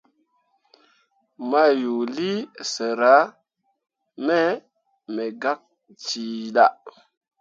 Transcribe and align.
Mayuulii 1.49 2.37
sera 2.71 3.15
me 4.25 4.41
me 5.13 5.23
gak 5.41 5.59
cillah. 6.05 6.73